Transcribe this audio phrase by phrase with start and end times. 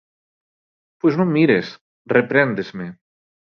[0.99, 1.67] Pois non mires,
[2.15, 2.85] repréndesme.